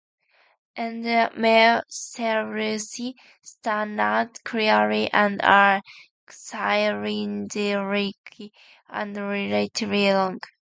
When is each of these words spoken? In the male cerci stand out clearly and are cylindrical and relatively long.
In 0.75 1.03
the 1.03 1.29
male 1.37 1.83
cerci 1.87 3.13
stand 3.43 4.01
out 4.01 4.43
clearly 4.43 5.11
and 5.13 5.39
are 5.43 5.83
cylindrical 6.27 8.49
and 8.89 9.15
relatively 9.15 10.11
long. 10.11 10.39